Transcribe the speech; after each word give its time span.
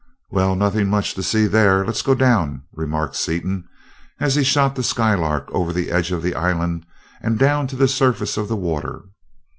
"Well, 0.31 0.55
nothing 0.55 0.87
much 0.89 1.13
to 1.13 1.21
see 1.21 1.45
there 1.45 1.85
let's 1.85 2.01
go 2.01 2.15
down," 2.15 2.63
remarked 2.73 3.15
Seaton 3.15 3.65
as 4.19 4.33
he 4.33 4.43
shot 4.43 4.73
the 4.73 4.81
Skylark 4.81 5.47
over 5.51 5.69
to 5.69 5.75
the 5.75 5.91
edge 5.91 6.11
of 6.11 6.23
the 6.23 6.33
island 6.33 6.87
and 7.21 7.37
down 7.37 7.67
to 7.67 7.75
the 7.75 7.87
surface 7.87 8.35
of 8.35 8.47
the 8.47 8.57
water. 8.57 9.03